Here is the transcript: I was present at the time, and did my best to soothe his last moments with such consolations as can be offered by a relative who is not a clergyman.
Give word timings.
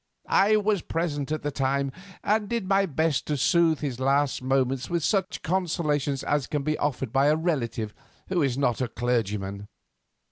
I 0.25 0.55
was 0.55 0.81
present 0.81 1.31
at 1.31 1.43
the 1.43 1.51
time, 1.51 1.91
and 2.23 2.49
did 2.49 2.67
my 2.67 2.87
best 2.87 3.27
to 3.27 3.37
soothe 3.37 3.81
his 3.81 3.99
last 3.99 4.41
moments 4.41 4.89
with 4.89 5.03
such 5.03 5.43
consolations 5.43 6.23
as 6.23 6.47
can 6.47 6.63
be 6.63 6.75
offered 6.79 7.13
by 7.13 7.27
a 7.27 7.35
relative 7.35 7.93
who 8.27 8.41
is 8.41 8.57
not 8.57 8.81
a 8.81 8.87
clergyman. 8.87 9.67